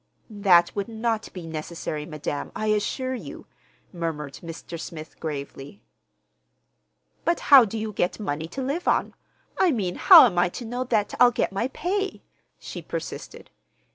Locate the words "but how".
7.23-7.65